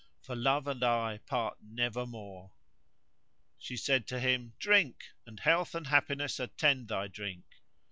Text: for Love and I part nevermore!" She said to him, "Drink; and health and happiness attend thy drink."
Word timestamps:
for 0.19 0.35
Love 0.35 0.65
and 0.65 0.83
I 0.83 1.19
part 1.27 1.57
nevermore!" 1.61 2.53
She 3.59 3.77
said 3.77 4.07
to 4.07 4.19
him, 4.19 4.55
"Drink; 4.57 5.03
and 5.27 5.39
health 5.39 5.75
and 5.75 5.85
happiness 5.85 6.39
attend 6.39 6.87
thy 6.87 7.07
drink." 7.07 7.45